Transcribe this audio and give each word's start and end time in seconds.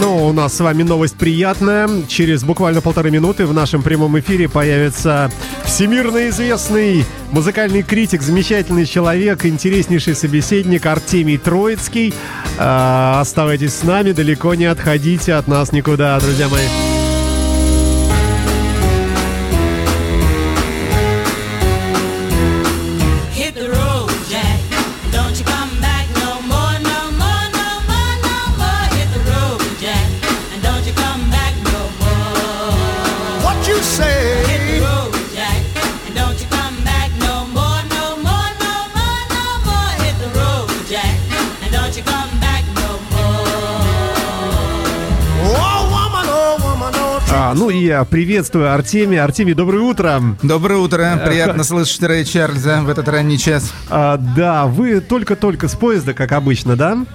Ну, 0.00 0.26
у 0.26 0.32
нас 0.32 0.54
с 0.54 0.60
вами 0.60 0.82
новость 0.82 1.16
приятная. 1.16 1.88
Через 2.08 2.44
буквально 2.44 2.80
полторы 2.80 3.10
минуты 3.10 3.46
в 3.46 3.54
нашем 3.54 3.82
прямом 3.82 4.18
эфире 4.18 4.48
появится 4.48 5.30
всемирно 5.64 6.28
известный 6.28 7.04
музыкальный 7.32 7.82
критик, 7.82 8.22
замечательный 8.22 8.86
человек, 8.86 9.44
интереснейший 9.44 10.14
собеседник 10.14 10.86
Артемий 10.86 11.38
Троицкий. 11.38 12.14
А, 12.58 13.20
оставайтесь 13.20 13.74
с 13.74 13.82
нами, 13.82 14.12
далеко 14.12 14.54
не 14.54 14.66
отходите 14.66 15.34
от 15.34 15.48
нас 15.48 15.72
никуда, 15.72 16.20
друзья 16.20 16.48
мои. 16.48 16.93
Ну 47.54 47.70
и 47.70 47.84
я 47.84 48.04
приветствую 48.04 48.72
Артемия. 48.72 49.24
Артемий, 49.24 49.54
доброе 49.54 49.80
утро. 49.80 50.20
Доброе 50.42 50.78
утро. 50.78 51.22
Приятно 51.24 51.64
слышать 51.64 52.02
Рэя 52.02 52.24
Чарльза 52.24 52.82
в 52.82 52.88
этот 52.88 53.08
ранний 53.08 53.38
час. 53.38 53.72
А, 53.88 54.16
да, 54.16 54.66
вы 54.66 55.00
только-только 55.00 55.68
с 55.68 55.74
поезда, 55.74 56.14
как 56.14 56.32
обычно, 56.32 56.76
да? 56.76 57.06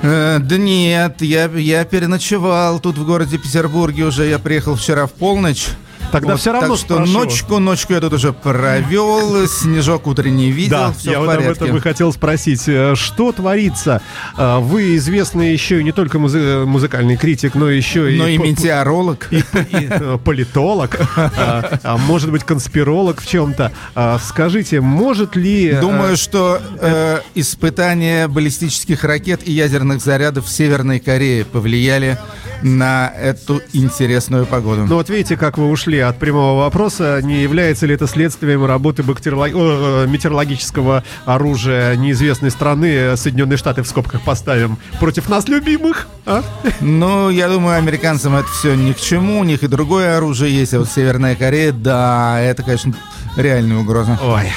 Э, 0.00 0.38
да 0.40 0.56
нет, 0.56 1.22
я, 1.22 1.46
я 1.46 1.84
переночевал 1.84 2.78
тут 2.78 2.98
в 2.98 3.04
городе 3.04 3.36
Петербурге 3.36 4.04
уже. 4.04 4.26
Я 4.26 4.38
приехал 4.38 4.76
вчера 4.76 5.06
в 5.06 5.12
полночь. 5.12 5.66
Тогда 6.12 6.36
всё 6.36 6.52
равно 6.52 6.68
Так 6.76 6.78
что 6.84 6.94
спрошу. 6.94 7.12
ночку, 7.12 7.58
ночку 7.58 7.92
я 7.92 8.00
тут 8.00 8.12
уже 8.12 8.32
провел, 8.32 9.46
снежок 9.46 10.06
утренний 10.06 10.50
видел, 10.50 10.76
Да, 10.78 10.92
все 10.92 11.12
я 11.12 11.18
в 11.18 11.24
вот 11.24 11.30
об 11.30 11.36
порядке. 11.42 11.64
этом 11.64 11.76
и 11.76 11.80
хотел 11.80 12.12
спросить. 12.12 12.62
Э, 12.66 12.94
Что 12.96 13.32
творится? 13.32 14.00
Э, 14.36 14.58
Вы 14.58 14.96
известный 14.96 15.52
еще 15.52 15.80
и 15.80 15.84
не 15.84 15.92
только 15.92 16.18
музы- 16.18 16.64
музыкальный 16.66 17.16
критик, 17.16 17.54
но 17.54 17.68
еще 17.70 18.12
и, 18.14 18.18
Но 18.18 18.26
и 18.26 18.38
п- 18.38 18.44
метеоролог. 18.48 19.28
и- 19.30 19.36
и, 19.38 19.42
э, 19.90 20.18
политолог, 20.24 20.96
а, 21.16 21.78
а 21.82 21.96
может 21.96 22.30
быть 22.30 22.44
конспиролог 22.44 23.20
в 23.20 23.26
чем-то. 23.26 23.72
А, 23.94 24.18
Скажите, 24.18 24.80
может 24.80 25.36
ли... 25.36 25.72
Думаю, 25.80 26.16
что 26.16 26.60
э, 26.80 27.20
испытания 27.34 28.28
баллистических 28.28 29.04
ракет 29.04 29.40
и 29.44 29.52
ядерных 29.52 30.00
зарядов 30.02 30.46
в 30.46 30.50
Северной 30.50 31.00
Корее 31.00 31.44
повлияли 31.44 32.18
на 32.62 33.12
эту 33.16 33.60
интересную 33.72 34.44
погоду. 34.46 34.84
Ну 34.88 34.96
вот 34.96 35.08
видите, 35.10 35.36
как 35.36 35.58
вы 35.58 35.68
ушли 35.68 35.97
от 36.00 36.18
прямого 36.18 36.60
вопроса. 36.62 37.20
Не 37.22 37.42
является 37.42 37.86
ли 37.86 37.94
это 37.94 38.06
следствием 38.06 38.64
работы 38.64 39.02
бактериолог- 39.02 39.52
э, 39.54 40.04
э, 40.04 40.06
метеорологического 40.08 41.04
оружия 41.24 41.96
неизвестной 41.96 42.50
страны, 42.50 42.86
э, 42.86 43.16
Соединенные 43.16 43.56
Штаты 43.56 43.82
в 43.82 43.86
скобках 43.88 44.22
поставим, 44.22 44.78
против 45.00 45.28
нас 45.28 45.48
любимых? 45.48 46.08
а? 46.26 46.42
Ну, 46.80 47.30
я 47.30 47.48
думаю, 47.48 47.76
американцам 47.78 48.34
это 48.36 48.48
все 48.48 48.74
ни 48.74 48.92
к 48.92 49.00
чему, 49.00 49.40
у 49.40 49.44
них 49.44 49.62
и 49.62 49.66
другое 49.66 50.16
оружие 50.16 50.54
есть, 50.54 50.74
а 50.74 50.80
вот 50.80 50.88
Северная 50.88 51.34
Корея, 51.36 51.72
да, 51.72 52.38
это, 52.40 52.62
конечно, 52.62 52.94
реальная 53.36 53.78
угроза. 53.78 54.18
Ой, 54.22 54.50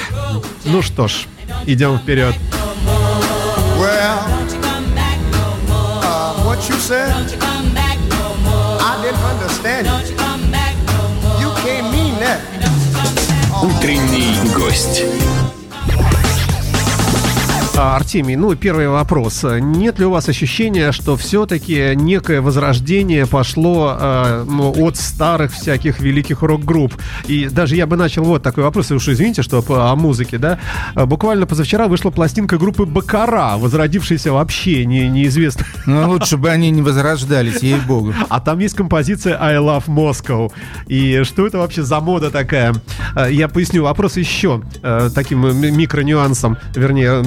ну 0.64 0.82
что 0.82 1.08
ж, 1.08 1.26
идем 1.66 1.98
вперед. 1.98 2.34
well, 3.78 4.22
Don't 4.28 4.52
you 4.52 4.60
come 4.60 4.94
back 4.94 5.18
no 5.30 5.56
more. 5.66 6.02
uh, 6.04 6.44
what 6.44 6.68
you 6.68 6.76
said? 6.76 7.14
I 8.84 9.00
didn't 9.02 9.24
understand 9.24 9.86
Don't 9.86 10.08
Утренний 13.62 14.36
гость. 14.54 15.02
А, 17.84 17.96
Артемий, 17.96 18.36
ну 18.36 18.54
первый 18.54 18.86
вопрос. 18.86 19.44
Нет 19.44 19.98
ли 19.98 20.04
у 20.04 20.10
вас 20.12 20.28
ощущения, 20.28 20.92
что 20.92 21.16
все-таки 21.16 21.94
некое 21.96 22.40
возрождение 22.40 23.26
пошло 23.26 23.96
э, 23.98 24.44
ну, 24.48 24.72
от 24.86 24.96
старых 24.96 25.52
всяких 25.52 25.98
великих 25.98 26.42
рок-групп? 26.42 26.94
И 27.26 27.48
даже 27.48 27.74
я 27.74 27.88
бы 27.88 27.96
начал 27.96 28.22
вот 28.22 28.40
такой 28.44 28.62
вопрос, 28.62 28.92
и 28.92 28.94
уж 28.94 29.08
извините, 29.08 29.42
что 29.42 29.62
по- 29.62 29.90
о 29.90 29.96
музыке, 29.96 30.38
да? 30.38 30.60
А, 30.94 31.06
Буквально 31.06 31.44
позавчера 31.46 31.88
вышла 31.88 32.10
пластинка 32.10 32.56
группы 32.56 32.84
Бакара, 32.86 33.54
возродившаяся 33.56 34.32
вообще 34.32 34.84
не, 34.84 35.08
неизвестно. 35.08 35.66
Ну, 35.84 36.08
лучше 36.08 36.36
бы 36.36 36.50
они 36.50 36.70
не 36.70 36.82
возрождались, 36.82 37.64
ей-богу. 37.64 38.14
А 38.28 38.38
там 38.38 38.60
есть 38.60 38.76
композиция 38.76 39.36
I 39.42 39.56
Love 39.56 39.86
Moscow. 39.88 40.52
И 40.86 41.22
что 41.24 41.48
это 41.48 41.58
вообще 41.58 41.82
за 41.82 41.98
мода 41.98 42.30
такая? 42.30 42.74
Я 43.28 43.48
поясню. 43.48 43.82
Вопрос 43.82 44.16
еще 44.18 44.62
таким 45.16 45.44
э, 45.46 45.52
ми- 45.52 45.72
микронюансом, 45.72 46.56
вернее, 46.76 47.22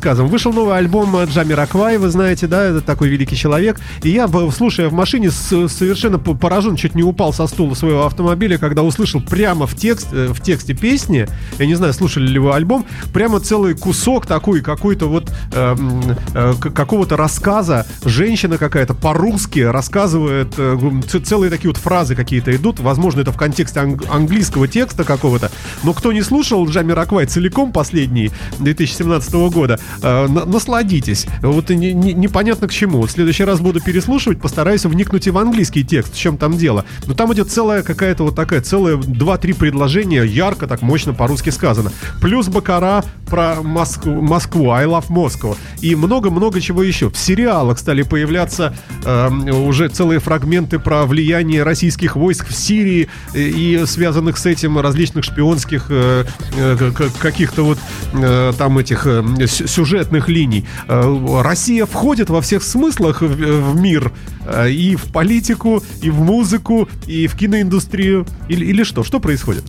микрорассказом. 0.00 0.28
Вышел 0.28 0.52
новый 0.52 0.76
альбом 0.76 1.14
э, 1.16 1.26
Джами 1.26 1.52
Раквай, 1.52 1.98
вы 1.98 2.08
знаете, 2.10 2.46
да, 2.46 2.64
это 2.64 2.80
такой 2.80 3.08
великий 3.08 3.36
человек. 3.36 3.78
И 4.02 4.10
я, 4.10 4.28
слушая 4.54 4.88
в 4.88 4.92
машине, 4.92 5.30
совершенно 5.30 6.18
поражен, 6.18 6.76
чуть 6.76 6.94
не 6.94 7.02
упал 7.02 7.32
со 7.32 7.46
стула 7.46 7.74
своего 7.74 8.06
автомобиля, 8.06 8.58
когда 8.58 8.82
услышал 8.82 9.20
прямо 9.20 9.66
в, 9.66 9.74
текст, 9.76 10.08
э, 10.12 10.28
в 10.32 10.40
тексте 10.40 10.74
песни, 10.74 11.26
я 11.58 11.66
не 11.66 11.74
знаю, 11.74 11.92
слушали 11.92 12.26
ли 12.26 12.38
вы 12.38 12.52
альбом, 12.54 12.86
прямо 13.12 13.40
целый 13.40 13.74
кусок 13.74 14.26
такой, 14.26 14.60
какой-то 14.62 15.06
вот 15.08 15.30
э, 15.52 15.76
м, 15.78 16.02
э, 16.34 16.54
к- 16.58 16.70
какого-то 16.70 17.16
рассказа. 17.16 17.86
Женщина 18.04 18.58
какая-то 18.58 18.94
по-русски 18.94 19.60
рассказывает, 19.60 20.54
э, 20.56 20.78
целые 21.24 21.50
такие 21.50 21.68
вот 21.70 21.76
фразы 21.76 22.14
какие-то 22.14 22.54
идут. 22.56 22.80
Возможно, 22.80 23.20
это 23.20 23.32
в 23.32 23.36
контексте 23.36 23.80
анг- 23.80 24.06
английского 24.10 24.66
текста 24.68 25.04
какого-то. 25.04 25.50
Но 25.82 25.92
кто 25.92 26.12
не 26.12 26.22
слушал 26.22 26.66
Джами 26.68 26.92
Раквай 26.92 27.26
целиком 27.26 27.72
последний 27.72 28.30
2017 28.58 29.50
года, 29.50 29.79
э, 30.02 30.26
на- 30.28 30.44
насладитесь. 30.44 31.26
Вот 31.42 31.70
и 31.70 31.76
не- 31.76 31.92
не- 31.92 32.14
непонятно 32.14 32.68
к 32.68 32.72
чему. 32.72 33.02
В 33.02 33.10
следующий 33.10 33.44
раз 33.44 33.60
буду 33.60 33.80
переслушивать, 33.80 34.40
постараюсь 34.40 34.84
вникнуть 34.84 35.26
и 35.26 35.30
в 35.30 35.38
английский 35.38 35.84
текст, 35.84 36.14
в 36.14 36.18
чем 36.18 36.36
там 36.36 36.56
дело. 36.56 36.84
Но 37.06 37.14
там 37.14 37.32
идет 37.34 37.50
целая 37.50 37.82
какая-то 37.82 38.24
вот 38.24 38.34
такая, 38.34 38.60
целая 38.60 38.96
2-3 38.96 39.54
предложения, 39.54 40.22
ярко, 40.24 40.66
так 40.66 40.82
мощно 40.82 41.12
по-русски 41.14 41.50
сказано. 41.50 41.92
Плюс 42.20 42.48
Бакара 42.48 43.04
про 43.28 43.56
Москву, 43.62 44.20
Москву 44.20 44.70
I 44.70 44.86
love 44.86 45.08
Moscow. 45.08 45.56
И 45.80 45.94
много-много 45.94 46.60
чего 46.60 46.82
еще. 46.82 47.10
В 47.10 47.16
сериалах 47.16 47.78
стали 47.78 48.02
появляться 48.02 48.74
э, 49.04 49.28
уже 49.50 49.88
целые 49.88 50.20
фрагменты 50.20 50.78
про 50.78 51.04
влияние 51.06 51.62
российских 51.62 52.16
войск 52.16 52.48
в 52.48 52.54
Сирии 52.54 53.08
э, 53.34 53.40
и 53.40 53.84
связанных 53.86 54.36
с 54.38 54.46
этим 54.46 54.78
различных 54.78 55.24
шпионских 55.24 55.86
э, 55.88 56.24
э, 56.56 56.90
каких-то 57.20 57.62
вот 57.64 57.78
э, 58.12 58.52
там 58.58 58.78
этих 58.78 59.06
э, 59.06 59.24
сюжетных 59.70 60.28
линий. 60.28 60.66
Э, 60.88 61.42
Россия 61.42 61.86
входит 61.86 62.28
во 62.30 62.40
всех 62.40 62.62
смыслах 62.62 63.22
в, 63.22 63.80
мир 63.80 64.12
э, 64.44 64.70
и 64.70 64.96
в 64.96 65.04
политику, 65.12 65.82
и 66.02 66.10
в 66.10 66.20
музыку, 66.20 66.88
и 67.06 67.26
в 67.26 67.36
киноиндустрию. 67.36 68.26
Или, 68.48 68.66
или 68.66 68.82
что? 68.82 69.04
Что 69.04 69.20
происходит? 69.20 69.64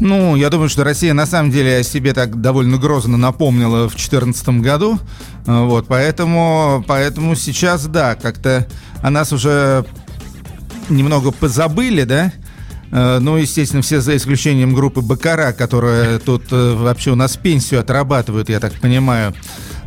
Ну, 0.00 0.36
я 0.36 0.50
думаю, 0.50 0.68
что 0.68 0.84
Россия 0.84 1.14
на 1.14 1.26
самом 1.26 1.50
деле 1.50 1.78
о 1.78 1.82
себе 1.82 2.12
так 2.14 2.40
довольно 2.40 2.78
грозно 2.78 3.16
напомнила 3.16 3.88
в 3.88 3.92
2014 3.92 4.48
году. 4.60 4.98
Э, 5.46 5.64
Вот, 5.64 5.86
поэтому, 5.88 6.84
поэтому 6.86 7.34
сейчас, 7.36 7.86
да, 7.86 8.14
как-то 8.14 8.66
о 9.02 9.10
нас 9.10 9.32
уже 9.32 9.84
немного 10.88 11.30
позабыли, 11.30 12.04
да? 12.04 12.32
Э, 12.90 13.18
Ну, 13.20 13.36
естественно, 13.36 13.82
все 13.82 14.00
за 14.00 14.16
исключением 14.16 14.74
группы 14.74 15.00
Бакара, 15.00 15.52
которая 15.52 16.18
тут 16.18 16.44
э, 16.50 16.74
вообще 16.74 17.10
у 17.12 17.14
нас 17.14 17.36
пенсию 17.36 17.80
отрабатывают, 17.80 18.48
я 18.48 18.60
так 18.60 18.72
понимаю, 18.80 19.34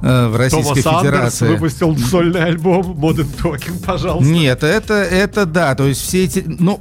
э, 0.02 0.28
в 0.28 0.36
Российской 0.36 0.82
Томас 0.82 0.86
Андерс 0.86 1.02
Федерации. 1.02 1.48
выпустил 1.48 1.98
сольный 1.98 2.44
альбом 2.46 2.94
Modern 2.94 3.30
Talking, 3.42 3.84
пожалуйста. 3.84 4.32
Нет, 4.32 4.64
это, 4.64 4.94
это 4.94 5.46
да, 5.46 5.76
то 5.76 5.88
есть 5.88 6.02
все 6.02 6.26
эти, 6.26 6.44
ну, 6.46 6.80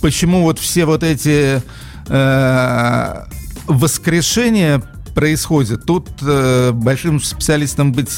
почему 0.00 0.42
вот 0.42 0.58
все 0.58 0.84
вот 0.84 1.02
эти 1.02 1.62
э, 2.08 3.24
воскрешения 3.66 4.82
происходят, 5.14 5.86
тут 5.86 6.08
э, 6.22 6.72
большим 6.72 7.20
специалистом 7.20 7.92
быть 7.92 8.10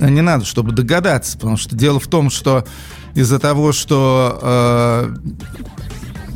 не 0.00 0.22
надо, 0.22 0.44
чтобы 0.44 0.72
догадаться, 0.72 1.36
потому 1.36 1.56
что 1.56 1.74
дело 1.76 1.98
в 2.00 2.06
том, 2.06 2.30
что 2.30 2.64
из-за 3.14 3.38
того, 3.38 3.72
что 3.72 4.38
э, 4.40 5.16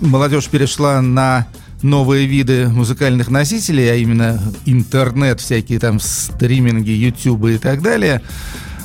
молодежь 0.03 0.49
перешла 0.49 1.01
на 1.01 1.47
новые 1.83 2.27
виды 2.27 2.69
музыкальных 2.69 3.29
носителей, 3.29 3.91
а 3.91 3.95
именно 3.97 4.41
интернет, 4.67 5.41
всякие 5.41 5.79
там 5.79 6.01
стриминги, 6.01 6.91
ютубы 6.91 7.55
и 7.55 7.59
так 7.59 7.83
далее, 7.83 8.23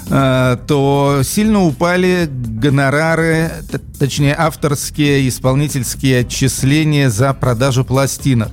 э, 0.10 0.58
то 0.68 1.22
сильно 1.24 1.64
упали 1.64 2.28
гонорары, 2.30 3.52
точнее 4.00 4.36
авторские, 4.38 5.28
исполнительские 5.28 6.22
отчисления 6.22 7.10
за 7.10 7.34
продажу 7.34 7.86
пластинок. 7.86 8.52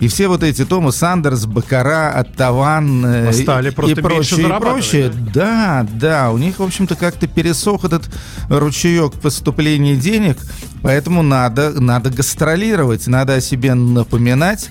И 0.00 0.08
все 0.08 0.28
вот 0.28 0.42
эти 0.42 0.64
Томас 0.64 1.02
Андерс, 1.02 1.44
Бакара, 1.44 2.10
Оттаван 2.12 3.04
э, 3.04 3.32
Стали 3.34 3.68
и- 3.68 3.72
просто 3.72 4.00
и 4.00 4.02
прочее, 4.02 4.46
и 4.46 4.60
прочее. 4.60 5.12
Да, 5.34 5.86
да, 5.92 6.30
у 6.30 6.38
них, 6.38 6.58
в 6.58 6.62
общем-то, 6.62 6.96
как-то 6.96 7.26
пересох 7.26 7.84
этот 7.84 8.10
ручеек 8.48 9.12
поступления 9.12 9.96
денег, 9.96 10.38
поэтому 10.82 11.22
надо, 11.22 11.78
надо 11.80 12.08
гастролировать, 12.08 13.06
надо 13.08 13.34
о 13.34 13.40
себе 13.42 13.74
напоминать, 13.74 14.70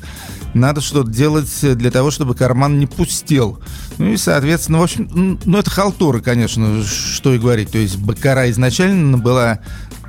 надо 0.55 0.81
что-то 0.81 1.11
делать 1.11 1.51
для 1.77 1.91
того, 1.91 2.09
чтобы 2.09 2.33
карман 2.33 2.79
не 2.79 2.87
пустел. 2.87 3.59
Ну 3.99 4.07
и, 4.11 4.17
соответственно, 4.17 4.79
в 4.79 4.83
общем, 4.83 5.39
ну 5.45 5.57
это 5.59 5.69
халтура, 5.69 6.21
конечно, 6.21 6.83
что 6.83 7.35
и 7.35 7.37
говорить. 7.37 7.69
То 7.71 7.77
есть 7.77 7.97
Бакара 7.97 8.49
изначально 8.49 9.19
была 9.19 9.59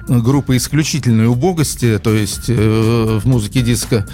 группа 0.09 0.57
исключительной 0.57 1.27
убогости, 1.27 1.99
то 2.03 2.15
есть 2.15 2.49
э, 2.49 3.21
в 3.23 3.27
музыке 3.29 3.61
диска 3.61 4.09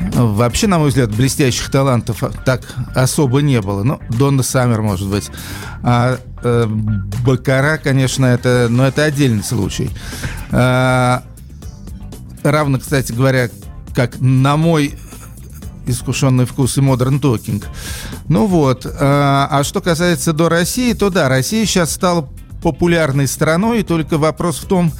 Вообще, 0.00 0.66
на 0.66 0.78
мой 0.78 0.88
взгляд, 0.88 1.14
блестящих 1.14 1.70
талантов 1.70 2.22
так 2.44 2.62
особо 2.94 3.42
не 3.42 3.60
было. 3.60 3.82
Ну, 3.82 4.00
Донна 4.08 4.42
Саммер, 4.42 4.80
может 4.80 5.08
быть. 5.08 5.30
А 5.82 6.18
э, 6.42 6.66
Бакара, 6.66 7.78
конечно, 7.78 8.24
это, 8.24 8.68
но 8.70 8.86
это 8.86 9.04
отдельный 9.04 9.44
случай. 9.44 9.90
А, 10.50 11.22
равно, 12.42 12.78
кстати 12.78 13.12
говоря, 13.12 13.50
как 13.94 14.20
на 14.20 14.56
мой 14.56 14.94
искушенный 15.86 16.46
вкус 16.46 16.78
и 16.78 16.80
модерн 16.80 17.20
токинг. 17.20 17.66
Ну 18.28 18.46
вот. 18.46 18.86
А, 18.86 19.48
а 19.50 19.64
что 19.64 19.80
касается 19.80 20.32
до 20.32 20.48
России, 20.48 20.92
то 20.94 21.10
да, 21.10 21.28
Россия 21.28 21.66
сейчас 21.66 21.92
стала 21.92 22.28
популярной 22.62 23.26
страной, 23.26 23.80
и 23.80 23.82
только 23.82 24.18
вопрос 24.18 24.58
в 24.58 24.66
том, 24.66 24.92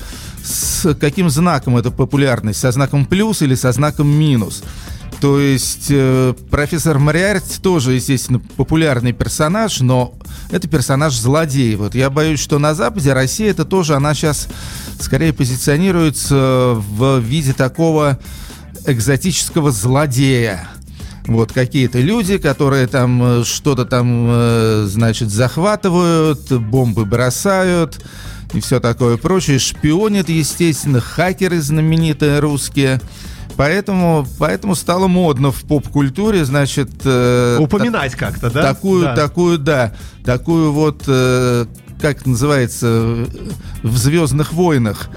с 0.43 0.95
каким 0.95 1.31
знаком 1.31 1.77
эта 1.77 1.91
популярность, 1.91 2.61
со 2.61 2.73
знаком 2.73 3.07
плюс 3.07 3.43
или 3.43 3.55
со 3.55 3.73
знаком 3.73 4.09
минус. 4.09 4.63
То 5.21 5.39
есть 5.39 5.89
э, 5.91 6.35
профессор 6.51 6.99
Мариарти 6.99 7.61
тоже, 7.61 7.93
естественно, 7.93 8.41
популярный 8.57 9.13
персонаж, 9.13 9.81
но 9.81 10.15
это 10.51 10.67
персонаж 10.67 11.15
злодей. 11.15 11.77
Вот 11.77 11.95
я 11.95 12.09
боюсь, 12.09 12.41
что 12.41 12.59
на 12.59 12.75
Западе 12.75 13.13
Россия 13.13 13.51
это 13.51 13.67
тоже, 13.67 13.97
она 13.97 14.15
сейчас 14.15 14.49
скорее 14.99 15.35
позиционируется 15.35 16.75
в 16.77 17.19
виде 17.19 17.53
такого 17.53 18.19
экзотического 18.87 19.71
злодея. 19.71 20.69
Вот 21.27 21.53
какие-то 21.53 22.01
люди, 22.01 22.39
которые 22.39 22.87
там 22.87 23.23
э, 23.23 23.45
что-то 23.45 23.85
там, 23.85 24.27
э, 24.31 24.85
значит, 24.89 25.31
захватывают, 25.31 26.51
бомбы 26.51 27.05
бросают 27.05 28.01
и 28.53 28.61
все 28.61 28.81
такое 28.81 29.17
прочее. 29.17 29.59
Шпионят, 29.59 30.29
естественно, 30.29 31.01
хакеры 31.01 31.61
знаменитые 31.61 32.41
русские. 32.41 33.01
Поэтому, 33.57 34.27
поэтому 34.39 34.75
стало 34.75 35.07
модно 35.07 35.53
в 35.53 35.63
поп-культуре, 35.63 36.45
значит... 36.45 36.91
э, 37.05 37.59
Упоминать 37.61 38.15
как-то, 38.15 38.51
да? 38.51 38.63
Такую, 38.63 39.05
Да. 39.05 39.15
такую, 39.15 39.59
да, 39.59 39.95
такую 40.25 40.73
вот, 40.73 41.03
как 42.01 42.25
называется, 42.25 43.27
в 43.83 43.97
Звездных 43.97 44.53
войнах. 44.55 45.11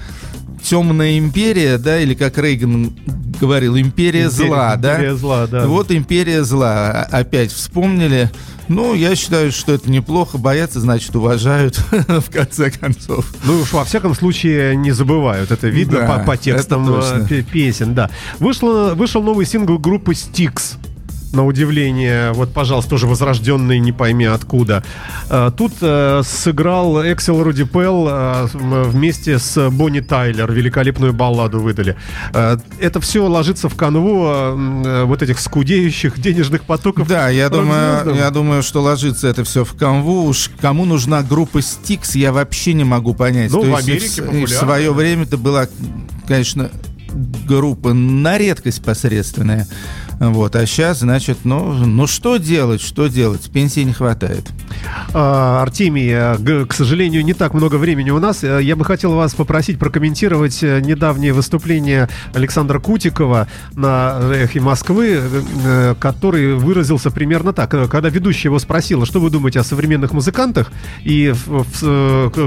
Темная 0.64 1.18
империя, 1.18 1.76
да, 1.76 2.00
или 2.00 2.14
как 2.14 2.38
Рейган 2.38 2.92
говорил, 3.38 3.76
империя, 3.76 4.24
Империя- 4.24 4.30
зла, 4.30 4.76
да? 4.76 4.94
империя 4.94 5.14
зла, 5.16 5.46
да. 5.46 5.66
Вот 5.66 5.90
империя 5.90 6.42
зла. 6.42 6.90
А- 7.10 7.18
Опять 7.18 7.52
вспомнили. 7.52 8.30
Ну, 8.68 8.94
я 8.94 9.14
считаю, 9.14 9.52
что 9.52 9.74
это 9.74 9.90
неплохо. 9.90 10.38
Боятся, 10.38 10.80
значит, 10.80 11.14
уважают, 11.14 11.76
в 12.08 12.30
конце 12.32 12.70
концов. 12.70 13.30
Ну 13.44 13.60
уж 13.60 13.72
во 13.74 13.84
всяком 13.84 14.14
случае 14.14 14.74
не 14.74 14.90
забывают. 14.92 15.50
Это 15.50 15.68
видно 15.68 15.98
Да, 16.00 16.06
по, 16.20 16.24
по 16.24 16.36
текстам 16.38 16.86
э, 16.98 17.26
пе- 17.28 17.42
песен, 17.42 17.94
да. 17.94 18.08
Вышло, 18.38 18.94
вышел 18.94 19.22
новый 19.22 19.44
сингл 19.44 19.78
группы 19.78 20.12
Styx. 20.12 20.76
На 21.34 21.44
удивление, 21.44 22.32
вот, 22.32 22.52
пожалуйста, 22.52 22.90
тоже 22.90 23.08
возрожденный, 23.08 23.80
не 23.80 23.90
пойми 23.90 24.24
откуда. 24.24 24.84
Э, 25.28 25.50
Тут 25.56 25.72
э, 25.80 26.22
сыграл 26.24 27.02
Эксел 27.02 27.42
Руди 27.42 27.64
Пелл 27.64 28.06
э, 28.08 28.46
вместе 28.52 29.40
с 29.40 29.68
Бонни 29.70 29.98
Тайлер. 29.98 30.52
Великолепную 30.52 31.12
балладу 31.12 31.58
выдали. 31.58 31.96
Это 32.32 33.00
все 33.00 33.26
ложится 33.26 33.68
в 33.68 33.74
канву 33.74 35.04
вот 35.06 35.22
этих 35.22 35.40
скудеющих 35.40 36.20
денежных 36.20 36.62
потоков. 36.62 37.08
Да, 37.08 37.28
я 37.28 37.48
думаю, 37.48 38.14
я 38.14 38.30
думаю, 38.30 38.62
что 38.62 38.80
ложится 38.80 39.26
это 39.26 39.42
все 39.42 39.64
в 39.64 39.74
канву. 39.74 40.24
Уж 40.26 40.50
кому 40.60 40.84
нужна 40.84 41.22
группа 41.22 41.60
Стикс, 41.62 42.14
я 42.14 42.32
вообще 42.32 42.74
не 42.74 42.84
могу 42.84 43.12
понять. 43.12 43.50
Ну, 43.50 43.62
То 43.62 43.70
в 43.70 43.74
Америке 43.74 44.22
в, 44.22 44.44
в 44.44 44.48
свое 44.48 44.92
время 44.92 45.24
это 45.24 45.36
была, 45.36 45.66
конечно, 46.28 46.70
группа 47.46 47.92
на 47.92 48.38
редкость 48.38 48.82
посредственная. 48.82 49.66
Вот, 50.20 50.56
а 50.56 50.66
сейчас, 50.66 51.00
значит, 51.00 51.38
ну, 51.44 51.72
ну 51.72 52.06
что 52.06 52.36
делать, 52.36 52.80
что 52.80 53.08
делать? 53.08 53.50
Пенсии 53.50 53.80
не 53.80 53.92
хватает. 53.92 54.44
А, 55.12 55.62
Артемий, 55.62 56.10
э, 56.10 56.66
к 56.66 56.72
сожалению, 56.72 57.24
не 57.24 57.34
так 57.34 57.54
много 57.54 57.76
времени 57.76 58.10
у 58.10 58.18
нас. 58.18 58.44
Э, 58.44 58.60
Я 58.62 58.76
бы 58.76 58.84
хотел 58.84 59.14
вас 59.14 59.34
попросить 59.34 59.78
прокомментировать 59.78 60.62
э, 60.62 60.80
недавнее 60.80 61.32
выступление 61.32 62.08
Александра 62.32 62.78
Кутикова 62.78 63.48
на 63.74 64.18
«Эхе 64.32 64.60
Москвы», 64.60 65.20
который 65.98 66.54
выразился 66.54 67.10
примерно 67.10 67.52
так. 67.52 67.70
Когда 67.70 68.08
ведущая 68.08 68.48
его 68.48 68.58
спросила, 68.58 69.06
что 69.06 69.20
вы 69.20 69.30
думаете 69.30 69.60
о 69.60 69.64
современных 69.64 70.12
музыкантах 70.12 70.70
и 71.02 71.34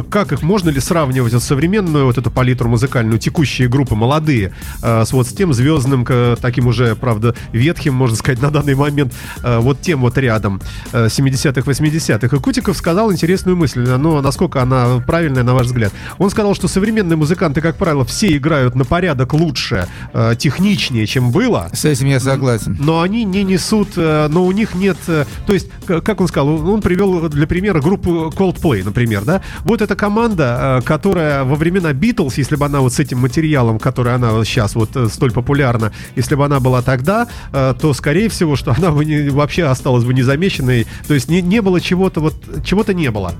как 0.09 0.31
их 0.31 0.41
можно 0.41 0.69
ли 0.69 0.79
сравнивать 0.79 1.33
вот 1.33 1.43
современную 1.43 2.05
вот 2.05 2.17
эту 2.17 2.31
палитру 2.31 2.69
музыкальную, 2.69 3.19
текущие 3.19 3.67
группы, 3.67 3.95
молодые, 3.95 4.53
с 4.81 5.11
вот 5.11 5.27
с 5.27 5.33
тем 5.33 5.53
звездным, 5.53 6.05
таким 6.39 6.67
уже, 6.67 6.95
правда, 6.95 7.35
ветхим, 7.57 7.93
можно 7.93 8.15
сказать, 8.15 8.41
на 8.41 8.51
данный 8.51 8.75
момент, 8.75 9.13
э, 9.43 9.59
вот 9.59 9.81
тем 9.81 10.01
вот 10.01 10.17
рядом, 10.17 10.61
э, 10.91 11.07
70-х, 11.09 11.69
80-х. 11.69 12.35
И 12.35 12.39
Кутиков 12.39 12.77
сказал 12.77 13.11
интересную 13.11 13.57
мысль, 13.57 13.81
но 13.81 14.21
насколько 14.21 14.61
она 14.61 15.03
правильная, 15.05 15.43
на 15.43 15.53
ваш 15.53 15.67
взгляд? 15.67 15.91
Он 16.17 16.29
сказал, 16.29 16.55
что 16.55 16.67
современные 16.67 17.17
музыканты, 17.17 17.61
как 17.61 17.77
правило, 17.77 18.05
все 18.05 18.35
играют 18.37 18.75
на 18.75 18.85
порядок 18.85 19.33
лучше, 19.33 19.87
э, 20.13 20.35
техничнее, 20.37 21.05
чем 21.07 21.31
было. 21.31 21.69
С 21.73 21.85
этим 21.85 22.07
я 22.07 22.19
согласен. 22.19 22.77
Но 22.79 23.01
они 23.01 23.23
не 23.23 23.43
несут, 23.43 23.89
э, 23.97 24.27
но 24.29 24.45
у 24.45 24.51
них 24.51 24.75
нет, 24.75 24.97
э, 25.07 25.25
то 25.45 25.53
есть, 25.53 25.67
как 25.85 26.21
он 26.21 26.27
сказал, 26.27 26.47
он 26.69 26.81
привел 26.81 27.29
для 27.29 27.47
примера 27.47 27.81
группу 27.81 28.31
Coldplay, 28.35 28.83
например, 28.83 29.23
да. 29.25 29.41
Вот 29.63 29.81
эта 29.81 29.95
команда, 29.95 30.79
э, 30.79 30.85
которая 30.85 31.43
во 31.43 31.55
времена 31.55 31.91
Beatles, 31.91 32.33
если 32.37 32.55
бы 32.55 32.65
она 32.65 32.81
вот 32.81 32.93
с 32.93 32.99
этим 32.99 33.19
материалом, 33.19 33.79
который 33.79 34.13
она 34.13 34.43
сейчас 34.45 34.75
вот 34.75 34.95
э, 34.95 35.07
столь 35.09 35.31
популярна, 35.31 35.91
если 36.15 36.35
бы 36.35 36.45
она 36.45 36.59
была 36.59 36.81
тогда, 36.81 37.23
э, 37.23 37.46
то 37.51 37.93
скорее 37.93 38.29
всего, 38.29 38.55
что 38.55 38.73
она 38.77 38.91
бы 38.91 39.05
не- 39.05 39.29
вообще 39.29 39.65
осталась 39.65 40.03
бы 40.03 40.13
незамеченной. 40.13 40.85
То 41.07 41.13
есть 41.13 41.29
не, 41.29 41.41
не 41.41 41.61
было 41.61 41.81
чего-то 41.81 42.19
вот 42.21 42.35
чего-то 42.65 42.93
не 42.93 43.11
было. 43.11 43.33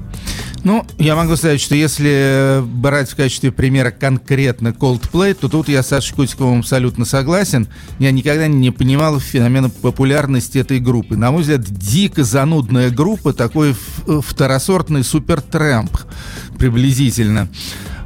Ну, 0.63 0.85
я 0.97 1.15
могу 1.15 1.35
сказать, 1.35 1.61
что 1.61 1.75
если 1.75 2.61
брать 2.65 3.09
в 3.09 3.15
качестве 3.15 3.51
примера 3.51 3.91
конкретно 3.91 4.69
Coldplay, 4.69 5.33
то 5.33 5.47
тут 5.47 5.69
я 5.69 5.81
с 5.83 5.87
Сашей 5.87 6.15
Кутиковым 6.15 6.59
абсолютно 6.59 7.05
согласен. 7.05 7.67
Я 7.99 8.11
никогда 8.11 8.47
не 8.47 8.71
понимал 8.71 9.19
феномена 9.19 9.69
популярности 9.69 10.57
этой 10.57 10.79
группы. 10.79 11.15
На 11.15 11.31
мой 11.31 11.41
взгляд, 11.43 11.61
дико 11.61 12.23
занудная 12.23 12.89
группа, 12.89 13.33
такой 13.33 13.71
ф- 13.71 14.25
второсортный 14.25 15.03
супертрэмп 15.03 15.91
приблизительно. 16.57 17.47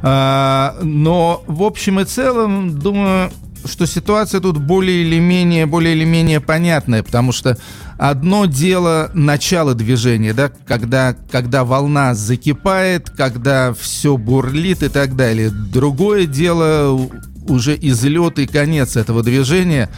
А, 0.02 0.76
но 0.82 1.42
в 1.46 1.62
общем 1.62 2.00
и 2.00 2.04
целом, 2.04 2.78
думаю, 2.78 3.30
что 3.64 3.86
ситуация 3.86 4.40
тут 4.40 4.58
более 4.58 5.02
или 5.02 5.18
менее, 5.18 5.66
более 5.66 5.94
или 5.94 6.04
менее 6.04 6.40
понятная, 6.40 7.02
потому 7.02 7.32
что 7.32 7.56
одно 7.98 8.46
дело 8.46 9.10
начало 9.14 9.74
движения, 9.74 10.32
да, 10.32 10.50
когда, 10.66 11.14
когда 11.30 11.64
волна 11.64 12.14
закипает, 12.14 13.10
когда 13.10 13.72
все 13.74 14.16
бурлит 14.16 14.82
и 14.82 14.88
так 14.88 15.16
далее. 15.16 15.50
Другое 15.50 16.26
дело 16.26 17.10
уже 17.48 17.76
излет 17.80 18.38
и 18.38 18.46
конец 18.46 18.96
этого 18.96 19.22
движения. 19.22 19.88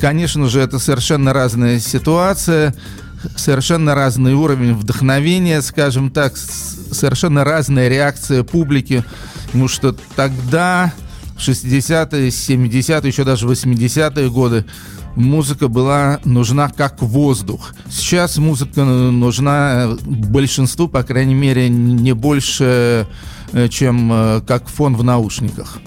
Конечно 0.00 0.48
же, 0.48 0.60
это 0.60 0.78
совершенно 0.78 1.32
разная 1.32 1.78
ситуация, 1.78 2.74
совершенно 3.36 3.94
разный 3.94 4.34
уровень 4.34 4.74
вдохновения, 4.74 5.62
скажем 5.62 6.10
так, 6.10 6.36
совершенно 6.36 7.44
разная 7.44 7.88
реакция 7.88 8.42
публики, 8.42 9.04
потому 9.46 9.68
что 9.68 9.94
тогда, 10.16 10.92
60-е, 11.42 12.28
70-е, 12.28 13.08
еще 13.08 13.24
даже 13.24 13.46
80-е 13.46 14.30
годы, 14.30 14.64
музыка 15.16 15.68
была 15.68 16.20
нужна 16.24 16.68
как 16.68 17.02
воздух. 17.02 17.74
Сейчас 17.90 18.38
музыка 18.38 18.84
нужна 18.84 19.96
большинству, 20.06 20.88
по 20.88 21.02
крайней 21.02 21.34
мере, 21.34 21.68
не 21.68 22.12
больше 22.12 23.06
чем 23.68 24.10
э, 24.12 24.40
как 24.46 24.68
фон 24.68 24.96
в 24.96 25.04
наушниках. 25.04 25.78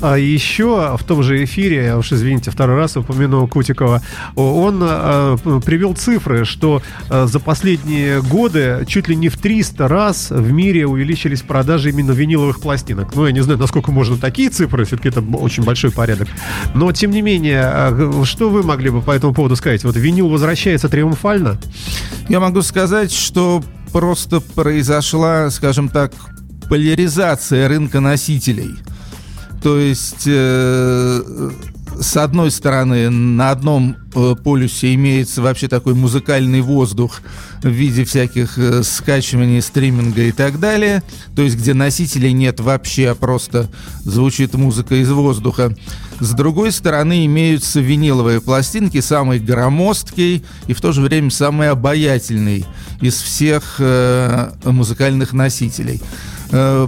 А 0.00 0.16
еще 0.16 0.96
в 0.96 1.04
том 1.04 1.22
же 1.22 1.42
эфире, 1.44 1.86
я 1.86 1.98
уж 1.98 2.12
извините, 2.12 2.50
второй 2.50 2.76
раз 2.76 2.96
упомянул 2.96 3.48
Кутикова, 3.48 4.02
он 4.34 4.80
э, 4.82 5.36
привел 5.64 5.94
цифры, 5.94 6.44
что 6.44 6.82
э, 7.08 7.26
за 7.26 7.40
последние 7.40 8.20
годы 8.22 8.84
чуть 8.86 9.08
ли 9.08 9.16
не 9.16 9.28
в 9.28 9.38
300 9.38 9.88
раз 9.88 10.30
в 10.30 10.52
мире 10.52 10.86
увеличились 10.86 11.42
продажи 11.42 11.90
именно 11.90 12.12
виниловых 12.12 12.60
пластинок. 12.60 13.14
Ну, 13.14 13.26
я 13.26 13.32
не 13.32 13.40
знаю, 13.40 13.58
насколько 13.58 13.90
можно 13.90 14.16
такие 14.18 14.50
цифры, 14.50 14.84
все-таки 14.84 15.08
это 15.08 15.20
очень 15.20 15.64
большой 15.64 15.90
порядок. 15.90 16.28
Но, 16.74 16.92
тем 16.92 17.10
не 17.10 17.22
менее, 17.22 17.62
э, 17.64 18.22
что 18.24 18.50
вы 18.50 18.62
могли 18.62 18.90
бы 18.90 19.00
по 19.00 19.12
этому 19.12 19.32
поводу 19.32 19.56
сказать? 19.56 19.84
Вот 19.84 19.96
винил 19.96 20.28
возвращается 20.28 20.88
триумфально? 20.88 21.58
Я 22.28 22.40
могу 22.40 22.62
сказать, 22.62 23.12
что 23.12 23.62
просто 23.92 24.40
произошла, 24.40 25.48
скажем 25.50 25.88
так, 25.88 26.12
поляризация 26.68 27.68
рынка 27.68 28.00
носителей. 28.00 28.76
То 29.62 29.78
есть, 29.78 30.24
э, 30.26 31.50
с 31.98 32.16
одной 32.16 32.50
стороны, 32.50 33.08
на 33.10 33.50
одном 33.50 33.96
э, 34.14 34.34
полюсе 34.42 34.94
имеется 34.94 35.40
вообще 35.40 35.66
такой 35.66 35.94
музыкальный 35.94 36.60
воздух 36.60 37.20
в 37.62 37.68
виде 37.68 38.04
всяких 38.04 38.58
э, 38.58 38.82
скачиваний, 38.82 39.62
стриминга 39.62 40.22
и 40.22 40.32
так 40.32 40.60
далее. 40.60 41.02
То 41.34 41.42
есть, 41.42 41.56
где 41.56 41.74
носителей 41.74 42.32
нет 42.32 42.60
вообще, 42.60 43.10
а 43.10 43.14
просто 43.14 43.68
звучит 44.04 44.54
музыка 44.54 44.94
из 44.96 45.10
воздуха. 45.10 45.74
С 46.20 46.32
другой 46.32 46.70
стороны, 46.72 47.26
имеются 47.26 47.80
виниловые 47.80 48.40
пластинки, 48.40 49.00
самый 49.00 49.38
громоздкий 49.38 50.44
и 50.66 50.74
в 50.74 50.80
то 50.80 50.92
же 50.92 51.00
время 51.00 51.30
самый 51.30 51.70
обаятельный 51.70 52.66
из 53.00 53.14
всех 53.20 53.76
э, 53.78 54.50
музыкальных 54.64 55.32
носителей. 55.32 56.00
Э, 56.50 56.86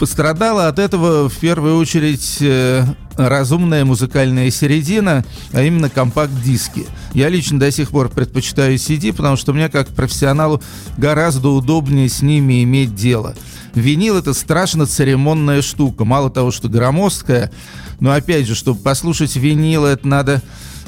Пострадала 0.00 0.68
от 0.68 0.78
этого 0.78 1.28
в 1.28 1.36
первую 1.36 1.76
очередь 1.76 2.38
э, 2.40 2.86
разумная 3.18 3.84
музыкальная 3.84 4.50
середина, 4.50 5.26
а 5.52 5.62
именно 5.62 5.90
компакт-диски. 5.90 6.86
Я 7.12 7.28
лично 7.28 7.60
до 7.60 7.70
сих 7.70 7.90
пор 7.90 8.08
предпочитаю 8.08 8.76
CD, 8.76 9.12
потому 9.12 9.36
что 9.36 9.52
мне 9.52 9.68
как 9.68 9.88
профессионалу 9.88 10.62
гораздо 10.96 11.50
удобнее 11.50 12.08
с 12.08 12.22
ними 12.22 12.64
иметь 12.64 12.94
дело. 12.94 13.34
Винил 13.74 14.16
это 14.16 14.32
страшно 14.32 14.86
церемонная 14.86 15.60
штука. 15.60 16.06
Мало 16.06 16.30
того, 16.30 16.50
что 16.50 16.70
громоздкая, 16.70 17.52
но 18.00 18.10
опять 18.10 18.46
же, 18.46 18.54
чтобы 18.54 18.80
послушать 18.80 19.36
винил, 19.36 19.84
это 19.84 20.08
надо 20.08 20.42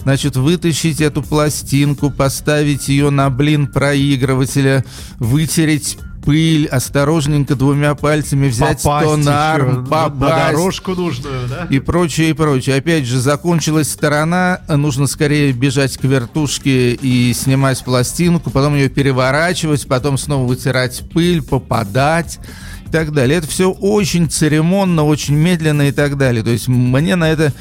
значит, 0.05 0.37
вытащить 0.37 1.03
эту 1.03 1.23
пластинку, 1.23 2.11
поставить 2.11 2.89
ее 2.89 3.11
на 3.11 3.29
блин 3.29 3.67
проигрывателя, 3.67 4.87
вытереть 5.19 5.99
пыль, 6.25 6.67
осторожненько 6.67 7.55
двумя 7.55 7.95
пальцами 7.95 8.49
взять 8.49 8.83
Попасть 8.83 9.25
тонар, 9.25 9.63
еще, 9.63 9.81
на 9.81 10.09
дорожку 10.09 10.93
нужную, 10.93 11.49
да? 11.49 11.67
и 11.69 11.79
прочее, 11.79 12.31
и 12.31 12.33
прочее. 12.33 12.77
Опять 12.77 13.05
же, 13.05 13.21
закончилась 13.21 13.91
сторона, 13.91 14.61
нужно 14.69 15.07
скорее 15.07 15.53
бежать 15.53 15.97
к 15.97 16.05
вертушке 16.05 16.95
и 16.95 17.33
снимать 17.35 17.83
пластинку, 17.85 18.51
потом 18.51 18.75
ее 18.75 18.89
переворачивать, 18.89 19.87
потом 19.87 20.19
снова 20.19 20.47
вытирать 20.47 21.03
пыль, 21.13 21.43
попадать 21.43 22.39
и 22.87 22.91
так 22.91 23.13
далее. 23.13 23.39
Это 23.39 23.49
все 23.49 23.71
очень 23.71 24.31
церемонно, 24.31 25.05
очень 25.05 25.35
медленно 25.35 25.89
и 25.89 25.93
так 25.93 26.17
далее. 26.17 26.43
То 26.43 26.51
есть 26.51 26.69
мне 26.69 27.17
на 27.17 27.31
это 27.31 27.53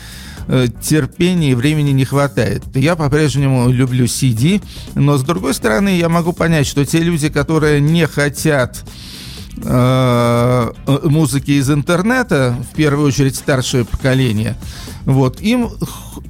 терпения 0.81 1.51
и 1.51 1.55
времени 1.55 1.91
не 1.91 2.05
хватает. 2.05 2.63
Я 2.75 2.95
по-прежнему 2.95 3.69
люблю 3.69 4.05
CD, 4.05 4.61
но 4.95 5.17
с 5.17 5.23
другой 5.23 5.53
стороны 5.53 5.97
я 5.97 6.09
могу 6.09 6.33
понять, 6.33 6.67
что 6.67 6.85
те 6.85 6.99
люди, 6.99 7.29
которые 7.29 7.79
не 7.79 8.05
хотят 8.07 8.77
э, 8.77 8.81
э, 8.81 9.20
музыки 9.57 11.51
из 11.51 11.69
интернета, 11.69 12.55
в 12.71 12.75
первую 12.75 13.07
очередь 13.07 13.35
старшее 13.35 13.85
поколение, 13.85 14.55
вот, 15.05 15.41
им 15.41 15.69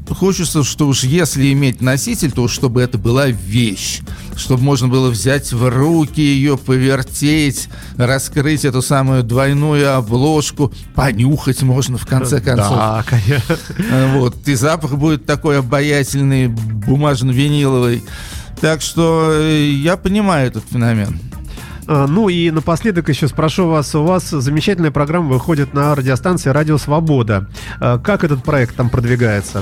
хочется, 0.09 0.63
что 0.63 0.87
уж 0.87 1.03
если 1.03 1.51
иметь 1.53 1.81
носитель, 1.81 2.31
то 2.31 2.43
уж 2.43 2.51
чтобы 2.51 2.81
это 2.81 2.97
была 2.97 3.27
вещь, 3.27 4.01
чтобы 4.35 4.63
можно 4.63 4.87
было 4.87 5.09
взять 5.09 5.51
в 5.51 5.69
руки 5.69 6.21
ее, 6.21 6.57
повертеть, 6.57 7.69
раскрыть 7.97 8.65
эту 8.65 8.81
самую 8.81 9.23
двойную 9.23 9.95
обложку, 9.95 10.73
понюхать 10.95 11.61
можно 11.63 11.97
в 11.97 12.05
конце 12.05 12.39
концов. 12.39 12.75
Да, 12.75 13.05
конечно. 13.07 13.57
Э, 13.77 14.17
Вот, 14.17 14.47
и 14.47 14.55
запах 14.55 14.95
будет 14.97 15.25
такой 15.25 15.59
обаятельный, 15.59 16.47
бумажно-виниловый. 16.47 18.03
Так 18.59 18.81
что 18.81 19.31
э, 19.31 19.71
я 19.71 19.97
понимаю 19.97 20.47
этот 20.47 20.63
феномен. 20.69 21.19
А, 21.93 22.07
Ну 22.07 22.29
и 22.29 22.51
напоследок 22.51 23.09
еще 23.09 23.27
спрошу 23.27 23.67
вас, 23.67 23.93
у 23.95 24.03
вас 24.03 24.29
замечательная 24.29 24.91
программа 24.91 25.27
выходит 25.27 25.73
на 25.73 25.93
радиостанции 25.93 26.49
«Радио 26.49 26.77
Свобода». 26.77 27.49
А, 27.81 27.99
Как 27.99 28.23
этот 28.23 28.45
проект 28.45 28.77
там 28.77 28.89
продвигается? 28.89 29.61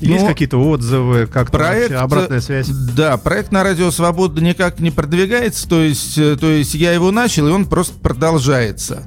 Есть 0.00 0.22
Ну, 0.22 0.26
какие-то 0.26 0.58
отзывы, 0.58 1.28
как 1.28 1.52
Проект, 1.52 1.94
обратная 1.94 2.40
связь? 2.40 2.66
Да, 2.66 3.16
проект 3.18 3.52
на 3.52 3.62
радио 3.62 3.92
Свобода 3.92 4.42
никак 4.42 4.80
не 4.80 4.90
продвигается, 4.90 5.68
то 5.68 5.80
есть, 5.80 6.18
э, 6.18 6.36
то 6.36 6.50
есть 6.50 6.74
я 6.74 6.90
его 6.90 7.12
начал, 7.12 7.46
и 7.46 7.52
он 7.52 7.66
просто 7.66 7.96
продолжается. 8.00 9.04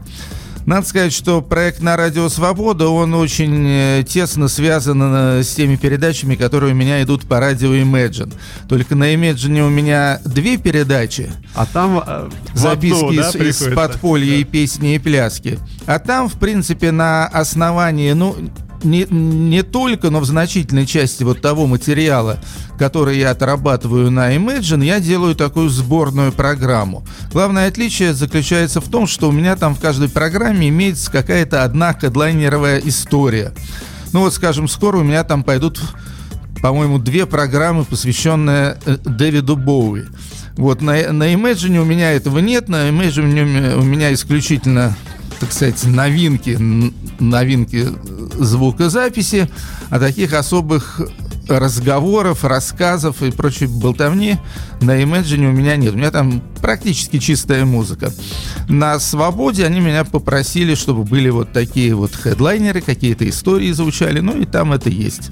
Надо 0.65 0.87
сказать, 0.87 1.13
что 1.13 1.41
проект 1.41 1.81
на 1.81 1.95
радио 1.95 2.27
Свобода, 2.27 2.87
он 2.87 3.13
очень 3.13 3.65
э, 3.67 4.03
тесно 4.07 4.47
связан 4.47 4.99
э, 5.03 5.43
с 5.43 5.53
теми 5.53 5.75
передачами, 5.75 6.35
которые 6.35 6.73
у 6.73 6.75
меня 6.75 7.03
идут 7.03 7.27
по 7.27 7.39
радио 7.39 7.75
Imagine. 7.75 8.33
Только 8.67 8.95
на 8.95 9.13
Imagine 9.13 9.67
у 9.67 9.69
меня 9.69 10.19
две 10.25 10.57
передачи, 10.57 11.31
А 11.53 11.67
там 11.67 12.03
э, 12.05 12.29
записки 12.55 12.95
одну, 12.95 13.13
да, 13.13 13.29
из, 13.29 13.61
из 13.61 13.75
подполья 13.75 14.37
и 14.37 14.43
песни 14.43 14.95
и 14.95 14.99
пляски. 14.99 15.59
А 15.85 15.99
там, 15.99 16.29
в 16.29 16.39
принципе, 16.39 16.91
на 16.91 17.27
основании, 17.27 18.13
ну, 18.13 18.35
не, 18.85 19.05
не 19.09 19.63
только, 19.63 20.09
но 20.09 20.19
в 20.19 20.25
значительной 20.25 20.85
части 20.85 21.23
вот 21.23 21.41
того 21.41 21.67
материала, 21.67 22.39
который 22.77 23.17
я 23.17 23.31
отрабатываю 23.31 24.11
на 24.11 24.35
Imagine, 24.35 24.85
я 24.85 24.99
делаю 24.99 25.35
такую 25.35 25.69
сборную 25.69 26.31
программу. 26.31 27.05
Главное 27.33 27.67
отличие 27.67 28.13
заключается 28.13 28.79
в 28.79 28.89
том, 28.89 29.07
что 29.07 29.29
у 29.29 29.31
меня 29.31 29.55
там 29.55 29.75
в 29.75 29.79
каждой 29.79 30.09
программе 30.09 30.69
имеется 30.69 31.11
какая-то 31.11 31.63
одна 31.63 31.93
хедлайнеровая 31.93 32.79
история. 32.79 33.53
Ну 34.13 34.21
вот, 34.21 34.33
скажем, 34.33 34.67
скоро 34.67 34.97
у 34.97 35.03
меня 35.03 35.23
там 35.23 35.43
пойдут 35.43 35.81
по-моему, 36.61 36.97
две 36.97 37.27
программы, 37.27 37.85
посвященные 37.85 38.77
э, 38.85 38.97
Дэвиду 39.03 39.55
Боуи. 39.55 40.05
Вот 40.57 40.81
на, 40.81 41.11
на 41.11 41.31
Imagine 41.31 41.79
у 41.79 41.85
меня 41.85 42.11
этого 42.13 42.39
нет, 42.39 42.69
на 42.69 42.89
Imagine 42.89 43.75
у 43.75 43.83
меня 43.83 44.11
исключительно, 44.13 44.95
так 45.39 45.51
сказать, 45.51 45.83
новинки, 45.85 46.57
новинки 47.19 47.87
звукозаписи, 48.39 49.49
а 49.89 49.99
таких 49.99 50.33
особых 50.33 51.01
разговоров, 51.49 52.43
рассказов 52.43 53.21
и 53.21 53.31
прочей 53.31 53.67
болтовни 53.67 54.37
на 54.81 55.01
Imagine 55.01 55.49
у 55.49 55.51
меня 55.51 55.75
нет. 55.75 55.93
У 55.93 55.97
меня 55.97 56.11
там 56.11 56.41
практически 56.61 57.19
чистая 57.19 57.65
музыка. 57.65 58.11
На 58.67 58.99
Свободе 58.99 59.65
они 59.65 59.79
меня 59.79 60.03
попросили, 60.03 60.75
чтобы 60.75 61.03
были 61.03 61.29
вот 61.29 61.51
такие 61.51 61.95
вот 61.95 62.13
хедлайнеры, 62.15 62.81
какие-то 62.81 63.27
истории 63.29 63.71
звучали, 63.71 64.19
ну 64.19 64.37
и 64.39 64.45
там 64.45 64.73
это 64.73 64.89
есть. 64.89 65.31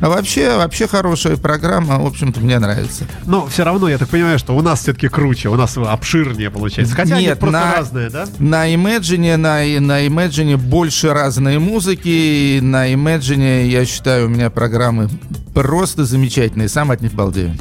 А 0.00 0.08
вообще, 0.08 0.56
вообще 0.56 0.86
хорошая 0.86 1.36
программа, 1.36 1.98
в 1.98 2.06
общем-то, 2.06 2.40
мне 2.40 2.58
нравится. 2.58 3.04
Но 3.26 3.46
все 3.46 3.64
равно, 3.64 3.88
я 3.88 3.98
так 3.98 4.08
понимаю, 4.08 4.38
что 4.38 4.56
у 4.56 4.62
нас 4.62 4.80
все-таки 4.82 5.08
круче, 5.08 5.48
у 5.48 5.56
нас 5.56 5.76
обширнее 5.76 6.50
получается. 6.50 6.94
Хотя 6.94 7.16
они 7.16 7.26
Нет, 7.26 7.38
просто 7.40 7.58
на- 7.58 7.74
разные, 7.74 8.10
да? 8.10 8.26
На 8.38 8.72
Imagine, 8.72 9.36
на, 9.36 9.58
на 9.80 10.06
Imagine 10.06 10.56
больше 10.56 11.12
разной 11.12 11.58
музыки. 11.58 12.08
и 12.08 12.60
На 12.62 12.92
Imagine, 12.92 13.66
я 13.68 13.84
считаю, 13.84 14.26
у 14.26 14.28
меня 14.28 14.50
программы 14.50 15.08
просто 15.54 16.04
замечательные. 16.04 16.68
Сам 16.68 16.90
от 16.90 17.00
них 17.00 17.12
балдею. 17.12 17.54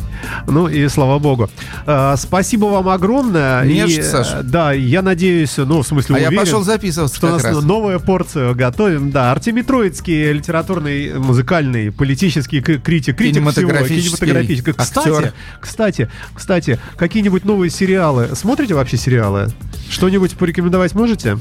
Ну 0.48 0.68
и 0.68 0.88
слава 0.88 1.20
богу. 1.20 1.50
А, 1.86 2.16
спасибо 2.18 2.66
вам 2.66 2.90
огромное. 2.90 3.64
Не 3.66 3.86
И, 3.86 3.90
что, 3.92 4.04
Саша. 4.04 4.38
э, 4.40 4.44
Да, 4.44 4.72
я 4.74 5.02
надеюсь, 5.02 5.58
ну, 5.58 5.82
в 5.82 5.88
смысле, 5.88 6.16
А 6.18 6.20
я 6.20 6.28
уверен, 6.28 6.44
пошел 6.46 6.64
записываться 6.64 7.16
что 7.18 7.28
у 7.28 7.32
нас 7.32 7.44
раз. 7.44 7.64
новую 7.64 8.00
порцию 8.00 8.56
готовим. 8.56 9.12
Да, 9.12 9.32
Артемий 9.32 9.64
Троицкий, 9.64 10.32
литературный, 10.32 11.14
музыкальный, 11.20 11.92
политический 11.92 12.62
критик, 12.62 12.84
критик 12.84 13.16
всего, 13.18 13.32
Кинематографический 13.50 14.28
кинематографический. 14.28 14.74
Кстати, 14.74 15.10
актер. 15.10 15.34
кстати, 15.60 16.10
кстати, 16.34 16.80
какие-нибудь 16.98 17.46
новые 17.46 17.70
сериалы? 17.70 18.30
Смотрите 18.36 18.74
вообще 18.74 18.98
сериалы? 18.98 19.50
Что-нибудь 19.90 20.34
порекомендовать 20.34 20.94
можете? 20.96 21.38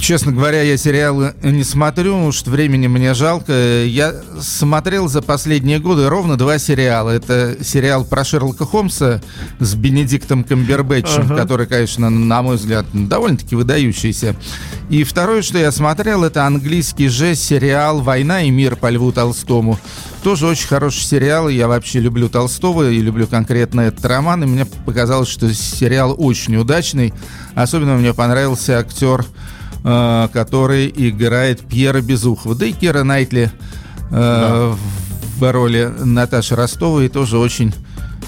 Честно 0.00 0.32
говоря, 0.32 0.62
я 0.62 0.76
сериалы 0.76 1.34
не 1.42 1.62
смотрю, 1.64 2.24
уж 2.26 2.42
времени 2.44 2.86
мне 2.88 3.14
жалко. 3.14 3.84
Я 3.84 4.14
смотрел 4.40 5.08
за 5.08 5.22
последние 5.22 5.65
годы 5.78 6.08
ровно 6.08 6.36
два 6.36 6.58
сериала. 6.58 7.10
Это 7.10 7.56
сериал 7.62 8.04
про 8.04 8.24
Шерлока 8.24 8.64
Холмса 8.64 9.20
с 9.58 9.74
Бенедиктом 9.74 10.44
Камбербэтчем, 10.44 11.22
Ага. 11.26 11.36
который, 11.36 11.66
конечно, 11.66 12.08
на 12.08 12.42
мой 12.42 12.56
взгляд, 12.56 12.86
довольно-таки 12.92 13.54
выдающийся. 13.56 14.36
И 14.88 15.04
второе, 15.04 15.42
что 15.42 15.58
я 15.58 15.72
смотрел, 15.72 16.24
это 16.24 16.46
английский 16.46 17.08
же 17.08 17.34
сериал 17.34 18.00
«Война 18.00 18.42
и 18.42 18.50
мир» 18.50 18.76
по 18.76 18.88
Льву 18.90 19.12
Толстому. 19.12 19.78
тоже 20.22 20.46
очень 20.46 20.66
хороший 20.66 21.02
сериал. 21.02 21.48
Я 21.48 21.68
вообще 21.68 22.00
люблю 22.00 22.28
Толстого 22.28 22.90
и 22.90 22.98
люблю 23.00 23.26
конкретно 23.28 23.82
этот 23.82 24.04
роман. 24.06 24.42
И 24.42 24.46
мне 24.46 24.64
показалось, 24.64 25.28
что 25.28 25.52
сериал 25.54 26.14
очень 26.18 26.56
удачный. 26.56 27.12
Особенно 27.54 27.94
мне 27.94 28.12
понравился 28.12 28.78
актер, 28.78 29.24
э, 29.84 30.28
который 30.32 30.92
играет 30.96 31.60
Пьера 31.60 32.00
Безухова. 32.00 32.56
Да 32.56 32.66
и 32.66 32.72
Кира 32.72 33.04
Найтли 33.04 33.52
э, 34.10 34.74
в 35.36 35.52
роли 35.52 35.92
Наташи 35.98 36.54
Ростовой 36.56 37.08
тоже 37.08 37.38
очень 37.38 37.72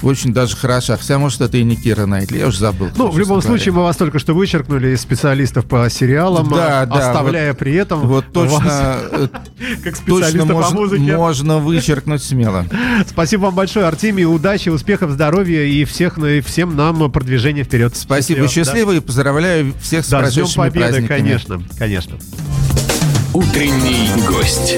очень 0.01 0.33
даже 0.33 0.55
хороша. 0.55 0.95
Хотя, 0.95 1.19
может, 1.19 1.41
это 1.41 1.57
и 1.57 1.63
не 1.63 1.75
Кира 1.75 2.05
Найтли, 2.05 2.37
я 2.37 2.47
уже 2.47 2.59
забыл. 2.59 2.89
Ну, 2.95 3.09
в 3.09 3.19
любом 3.19 3.39
честно 3.39 3.51
случае, 3.57 3.73
мы 3.73 3.81
вас 3.83 3.97
только 3.97 4.17
что 4.19 4.33
вычеркнули 4.33 4.89
из 4.93 5.01
специалистов 5.01 5.65
по 5.65 5.89
сериалам, 5.89 6.47
Да, 6.49 6.81
а- 6.81 6.85
да, 6.85 7.09
оставляя 7.09 7.53
при 7.53 7.73
этом 7.73 8.07
Вот 8.07 8.31
точно, 8.31 8.59
вас 8.59 9.03
э, 9.11 9.27
как 9.83 9.97
точно 9.97 10.27
специалиста 10.27 10.45
по 10.47 10.53
можно, 10.53 10.75
музыке. 10.79 11.17
можно 11.17 11.57
вычеркнуть 11.57 12.23
смело. 12.23 12.65
Спасибо 13.09 13.41
вам 13.45 13.55
большое, 13.55 13.87
Артемий. 13.87 14.23
Удачи, 14.23 14.69
успехов, 14.69 15.11
здоровья 15.11 15.63
и 15.63 15.83
всех, 15.83 16.15
ну, 16.15 16.27
и 16.27 16.39
всем 16.39 16.77
нам 16.77 17.11
продвижения 17.11 17.63
вперед. 17.63 17.95
Спасибо, 17.97 18.47
счастливо 18.47 18.93
и 18.93 18.99
поздравляю 19.01 19.73
всех 19.81 20.05
с 20.05 20.09
Да, 20.09 20.19
прошедшими 20.19 20.55
Победы, 20.63 20.79
праздниками. 20.87 21.07
конечно, 21.19 21.61
конечно. 21.77 22.15
Утренний 23.33 24.09
гость. 24.27 24.77